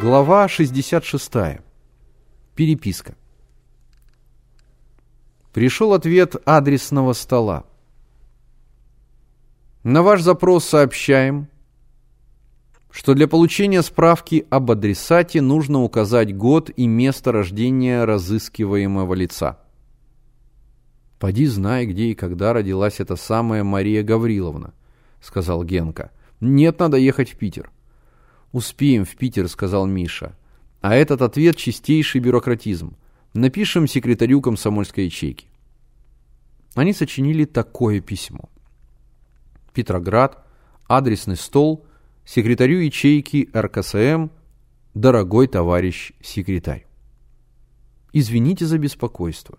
Глава 0.00 0.46
66. 0.46 1.32
Переписка. 2.54 3.16
Пришел 5.52 5.92
ответ 5.92 6.36
адресного 6.46 7.14
стола. 7.14 7.64
На 9.82 10.04
ваш 10.04 10.22
запрос 10.22 10.66
сообщаем, 10.66 11.48
что 12.92 13.14
для 13.14 13.26
получения 13.26 13.82
справки 13.82 14.46
об 14.50 14.70
адресате 14.70 15.40
нужно 15.40 15.82
указать 15.82 16.36
год 16.36 16.70
и 16.76 16.86
место 16.86 17.32
рождения 17.32 18.04
разыскиваемого 18.04 19.14
лица. 19.14 19.58
«Поди 21.18 21.46
знай, 21.46 21.86
где 21.86 22.04
и 22.04 22.14
когда 22.14 22.52
родилась 22.52 23.00
эта 23.00 23.16
самая 23.16 23.64
Мария 23.64 24.04
Гавриловна»,— 24.04 24.74
сказал 25.20 25.64
Генка. 25.64 26.12
«Нет, 26.40 26.78
надо 26.78 26.98
ехать 26.98 27.30
в 27.32 27.36
Питер». 27.36 27.72
«Успеем 28.52 29.04
в 29.04 29.14
Питер»,— 29.16 29.48
сказал 29.50 29.86
Миша. 29.86 30.36
А 30.80 30.94
этот 30.94 31.22
ответ— 31.22 31.56
чистейший 31.58 32.20
бюрократизм. 32.20 32.96
Напишем 33.34 33.86
секретарю 33.86 34.40
комсомольской 34.40 35.04
ячейки. 35.04 35.48
Они 36.74 36.92
сочинили 36.92 37.44
такое 37.44 38.00
письмо. 38.00 38.48
Петроград, 39.74 40.46
адресный 40.86 41.36
стол, 41.36 41.84
секретарю 42.24 42.78
ячейки 42.78 43.48
РКСМ, 43.54 44.28
дорогой 44.94 45.48
товарищ 45.48 46.12
секретарь. 46.22 46.86
Извините 48.12 48.64
за 48.64 48.78
беспокойство. 48.78 49.58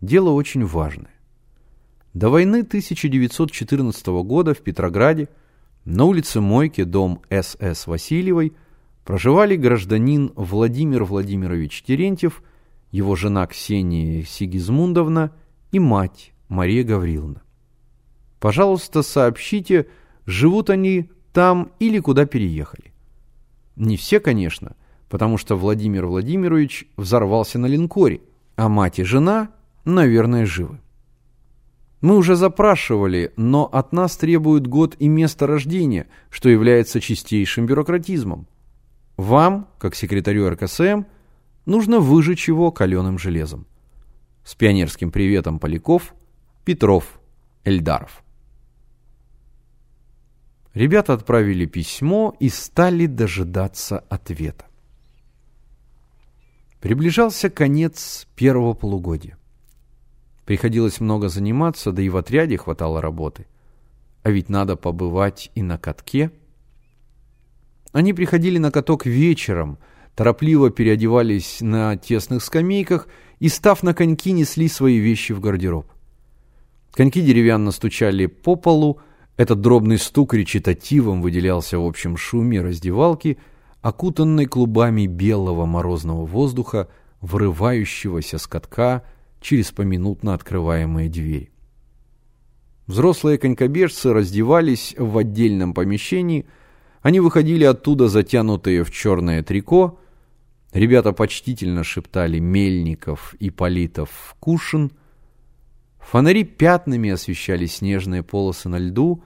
Дело 0.00 0.30
очень 0.30 0.64
важное. 0.64 1.12
До 2.14 2.30
войны 2.30 2.60
1914 2.60 4.06
года 4.22 4.54
в 4.54 4.60
Петрограде 4.60 5.28
на 5.84 6.04
улице 6.04 6.40
Мойке, 6.40 6.84
дом 6.84 7.22
С.С. 7.30 7.86
Васильевой, 7.86 8.54
проживали 9.04 9.56
гражданин 9.56 10.32
Владимир 10.34 11.04
Владимирович 11.04 11.82
Терентьев, 11.82 12.42
его 12.90 13.16
жена 13.16 13.46
Ксения 13.46 14.22
Сигизмундовна 14.22 15.32
и 15.72 15.78
мать 15.78 16.32
Мария 16.48 16.84
Гавриловна. 16.84 17.42
Пожалуйста, 18.40 19.02
сообщите, 19.02 19.86
живут 20.26 20.70
они 20.70 21.10
там 21.32 21.72
или 21.78 21.98
куда 21.98 22.26
переехали. 22.26 22.92
Не 23.76 23.96
все, 23.96 24.20
конечно, 24.20 24.76
потому 25.08 25.36
что 25.36 25.56
Владимир 25.56 26.06
Владимирович 26.06 26.86
взорвался 26.96 27.58
на 27.58 27.66
линкоре, 27.66 28.20
а 28.56 28.68
мать 28.68 28.98
и 29.00 29.02
жена, 29.02 29.50
наверное, 29.84 30.46
живы. 30.46 30.80
Мы 32.04 32.18
уже 32.18 32.36
запрашивали, 32.36 33.32
но 33.38 33.64
от 33.64 33.94
нас 33.94 34.18
требуют 34.18 34.66
год 34.66 34.94
и 34.98 35.08
место 35.08 35.46
рождения, 35.46 36.06
что 36.28 36.50
является 36.50 37.00
чистейшим 37.00 37.64
бюрократизмом. 37.64 38.46
Вам, 39.16 39.68
как 39.78 39.94
секретарю 39.94 40.50
РКСМ, 40.50 41.04
нужно 41.64 42.00
выжечь 42.00 42.46
его 42.46 42.70
каленым 42.72 43.18
железом. 43.18 43.66
С 44.44 44.54
пионерским 44.54 45.10
приветом 45.10 45.58
Поляков, 45.58 46.14
Петров, 46.66 47.18
Эльдаров. 47.64 48.22
Ребята 50.74 51.14
отправили 51.14 51.64
письмо 51.64 52.36
и 52.38 52.50
стали 52.50 53.06
дожидаться 53.06 54.00
ответа. 54.10 54.66
Приближался 56.82 57.48
конец 57.48 58.28
первого 58.36 58.74
полугодия. 58.74 59.38
Приходилось 60.44 61.00
много 61.00 61.28
заниматься, 61.28 61.92
да 61.92 62.02
и 62.02 62.08
в 62.08 62.16
отряде 62.16 62.56
хватало 62.56 63.00
работы. 63.00 63.46
А 64.22 64.30
ведь 64.30 64.48
надо 64.48 64.76
побывать 64.76 65.50
и 65.54 65.62
на 65.62 65.78
катке. 65.78 66.30
Они 67.92 68.12
приходили 68.12 68.58
на 68.58 68.70
каток 68.70 69.06
вечером, 69.06 69.78
торопливо 70.14 70.70
переодевались 70.70 71.60
на 71.60 71.96
тесных 71.96 72.42
скамейках 72.42 73.08
и, 73.38 73.48
став 73.48 73.82
на 73.82 73.94
коньки, 73.94 74.32
несли 74.32 74.68
свои 74.68 74.98
вещи 74.98 75.32
в 75.32 75.40
гардероб. 75.40 75.86
Коньки 76.92 77.22
деревянно 77.22 77.70
стучали 77.70 78.26
по 78.26 78.56
полу, 78.56 79.00
этот 79.36 79.60
дробный 79.60 79.98
стук 79.98 80.34
речитативом 80.34 81.20
выделялся 81.20 81.78
в 81.78 81.84
общем 81.84 82.16
шуме 82.16 82.60
раздевалки, 82.60 83.38
окутанной 83.82 84.46
клубами 84.46 85.06
белого 85.06 85.66
морозного 85.66 86.24
воздуха, 86.24 86.88
врывающегося 87.20 88.38
с 88.38 88.46
катка 88.46 89.02
через 89.44 89.72
поминутно 89.72 90.32
открываемые 90.32 91.10
двери. 91.10 91.50
Взрослые 92.86 93.36
конькобежцы 93.36 94.12
раздевались 94.12 94.94
в 94.98 95.18
отдельном 95.18 95.74
помещении, 95.74 96.46
они 97.02 97.20
выходили 97.20 97.64
оттуда 97.64 98.08
затянутые 98.08 98.84
в 98.84 98.90
черное 98.90 99.42
трико, 99.42 100.00
ребята 100.72 101.12
почтительно 101.12 101.84
шептали 101.84 102.38
Мельников 102.38 103.34
и 103.34 103.50
Политов 103.50 104.34
Кушин, 104.40 104.92
фонари 105.98 106.44
пятнами 106.44 107.10
освещали 107.10 107.66
снежные 107.66 108.22
полосы 108.22 108.70
на 108.70 108.78
льду, 108.78 109.22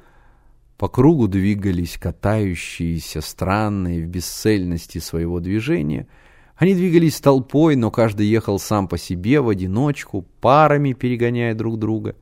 по 0.79 0.89
кругу 0.89 1.29
двигались 1.29 1.97
катающиеся, 1.97 3.21
странные 3.21 4.05
в 4.05 4.09
бесцельности 4.09 4.99
своего 4.99 5.39
движения— 5.39 6.09
они 6.59 6.75
двигались 6.75 7.21
толпой, 7.21 7.77
но 7.77 7.93
каждый 7.93 8.27
ехал 8.27 8.59
сам 8.59 8.89
по 8.89 8.99
себе, 8.99 9.41
в 9.41 9.49
одиночку, 9.49 10.27
парами 10.41 10.93
перегоняя 10.93 11.55
друг 11.55 11.79
друга. 11.79 12.17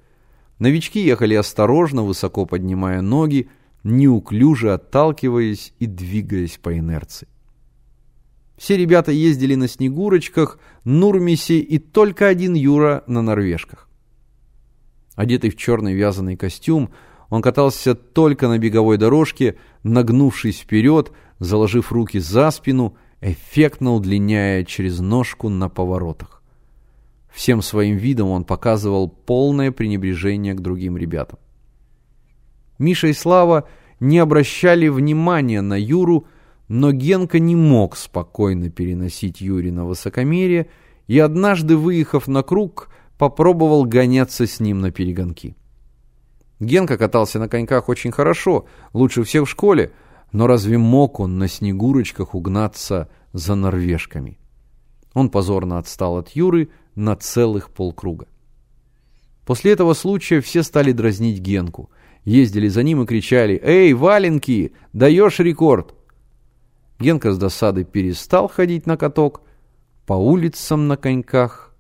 Новички 0.59 1.01
ехали 1.01 1.35
осторожно, 1.35 2.03
высоко 2.03 2.45
поднимая 2.45 3.01
ноги, 3.01 3.49
неуклюже 3.83 4.75
отталкиваясь 4.75 5.73
и 5.79 5.87
двигаясь 5.87 6.59
по 6.59 6.77
инерции. 6.77 7.29
Все 8.59 8.77
ребята 8.77 9.11
ездили 9.11 9.55
на 9.55 9.69
снегурочках, 9.69 10.59
Нурмисе 10.85 11.59
и 11.59 11.79
только 11.79 12.27
один 12.27 12.53
Юра 12.53 13.05
на 13.07 13.23
норвежках. 13.23 13.89
Одетый 15.15 15.49
в 15.49 15.57
черный 15.57 15.95
вязаный 15.95 16.37
костюм, 16.37 16.91
он 17.31 17.41
катался 17.41 17.95
только 17.95 18.49
на 18.49 18.59
беговой 18.59 18.99
дорожке, 18.99 19.57
нагнувшись 19.83 20.61
вперед, 20.61 21.11
заложив 21.39 21.91
руки 21.91 22.19
за 22.19 22.51
спину– 22.51 22.99
эффектно 23.21 23.95
удлиняя 23.95 24.65
через 24.65 25.01
ножку 25.01 25.49
на 25.49 25.69
поворотах. 25.69 26.43
Всем 27.33 27.61
своим 27.63 27.97
видом 27.97 28.31
он 28.31 28.45
показывал 28.45 29.09
полное 29.09 29.71
пренебрежение 29.71 30.55
к 30.55 30.61
другим 30.61 30.97
ребятам. 30.97 31.39
Миша 32.79 33.09
и 33.09 33.13
Слава 33.13 33.69
не 34.01 34.19
обращали 34.19 34.89
внимания 34.89 35.61
на 35.61 35.79
Юру, 35.79 36.27
но 36.69 36.93
Генка 36.93 37.39
не 37.39 37.55
мог 37.55 37.97
спокойно 37.97 38.71
переносить 38.71 39.41
Юрина 39.41 39.85
высокомерие 39.85 40.69
и 41.07 41.19
однажды, 41.19 41.77
выехав 41.77 42.27
на 42.27 42.43
круг, 42.43 42.91
попробовал 43.19 43.85
гоняться 43.85 44.47
с 44.47 44.61
ним 44.61 44.81
на 44.81 44.91
перегонки. 44.91 45.57
Генка 46.59 46.97
катался 46.97 47.39
на 47.39 47.49
коньках 47.49 47.89
очень 47.89 48.13
хорошо, 48.13 48.67
лучше 48.93 49.23
всех 49.25 49.45
в 49.45 49.51
школе, 49.51 49.93
но 50.33 50.47
разве 50.47 50.79
мог 50.79 51.21
он 51.21 51.39
на 51.39 51.49
снегурочках 51.49 52.35
угнаться 52.35 53.09
за 53.33 53.55
норвежками? 53.55 54.39
Он 55.15 55.31
позорно 55.31 55.79
отстал 55.79 56.19
от 56.19 56.31
Юры 56.31 56.69
на 56.95 57.17
целых 57.17 57.71
полкруга. 57.71 58.27
После 59.45 59.73
этого 59.73 59.95
случая 59.95 60.41
все 60.41 60.63
стали 60.63 60.93
дразнить 60.93 61.39
Генку. 61.41 61.91
Ездили 62.25 62.69
за 62.69 62.83
ним 62.83 63.03
и 63.03 63.07
кричали 63.07 63.61
«Эй, 63.63 63.93
валенки, 63.93 64.73
даешь 64.93 65.39
рекорд!» 65.39 65.95
Генка 66.99 67.33
с 67.33 67.39
досады 67.39 67.85
перестал 67.85 68.49
ходить 68.49 68.87
на 68.87 68.97
каток, 68.97 69.43
по 70.07 70.15
улицам 70.15 70.89
на 70.89 70.97
коньках 70.97 71.75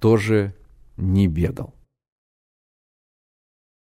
тоже 0.00 0.54
не 0.96 1.28
бегал. 1.28 1.74